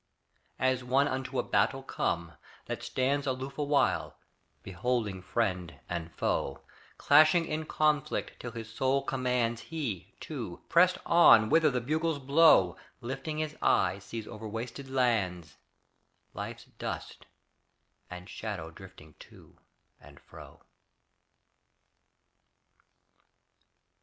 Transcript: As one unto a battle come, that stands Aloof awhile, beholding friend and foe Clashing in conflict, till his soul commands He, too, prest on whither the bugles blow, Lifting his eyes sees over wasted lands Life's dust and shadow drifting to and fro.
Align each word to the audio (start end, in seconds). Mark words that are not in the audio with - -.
As 0.57 0.83
one 0.83 1.07
unto 1.07 1.37
a 1.37 1.43
battle 1.43 1.83
come, 1.83 2.31
that 2.65 2.81
stands 2.81 3.27
Aloof 3.27 3.59
awhile, 3.59 4.17
beholding 4.63 5.21
friend 5.21 5.79
and 5.87 6.11
foe 6.15 6.63
Clashing 6.97 7.45
in 7.45 7.65
conflict, 7.67 8.39
till 8.39 8.49
his 8.49 8.73
soul 8.73 9.03
commands 9.03 9.61
He, 9.61 10.15
too, 10.19 10.59
prest 10.69 10.97
on 11.05 11.49
whither 11.49 11.69
the 11.69 11.81
bugles 11.81 12.17
blow, 12.17 12.77
Lifting 12.99 13.37
his 13.37 13.55
eyes 13.61 14.03
sees 14.03 14.27
over 14.27 14.49
wasted 14.49 14.89
lands 14.89 15.57
Life's 16.33 16.65
dust 16.79 17.27
and 18.09 18.27
shadow 18.27 18.71
drifting 18.71 19.13
to 19.19 19.55
and 19.99 20.19
fro. 20.19 20.63